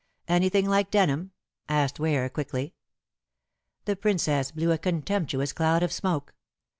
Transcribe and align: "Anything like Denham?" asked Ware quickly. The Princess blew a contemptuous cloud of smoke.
"Anything 0.27 0.67
like 0.67 0.89
Denham?" 0.89 1.29
asked 1.69 1.99
Ware 1.99 2.27
quickly. 2.27 2.73
The 3.85 3.95
Princess 3.95 4.49
blew 4.49 4.71
a 4.71 4.79
contemptuous 4.79 5.53
cloud 5.53 5.83
of 5.83 5.91
smoke. 5.91 6.33